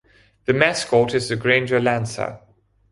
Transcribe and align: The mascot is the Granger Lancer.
The 0.45 0.53
mascot 0.53 1.13
is 1.13 1.29
the 1.29 1.35
Granger 1.35 1.79
Lancer. 1.79 2.39